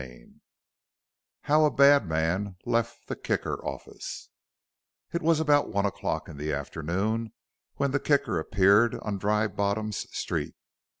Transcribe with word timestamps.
CHAPTER 0.01 0.15
IX 0.15 0.29
HOW 1.41 1.65
A 1.65 1.69
BAD 1.69 2.07
MAN 2.07 2.55
LEFT 2.65 3.05
THE 3.05 3.15
"KICKER" 3.15 3.63
OFFICE 3.63 4.29
It 5.13 5.21
was 5.21 5.39
about 5.39 5.69
one 5.69 5.85
o'clock 5.85 6.27
in 6.27 6.37
the 6.37 6.51
afternoon 6.51 7.33
when 7.75 7.91
the 7.91 7.99
Kicker 7.99 8.39
appeared 8.39 8.95
on 8.95 9.19
Dry 9.19 9.45
Bottom's 9.45 10.09
street. 10.11 10.55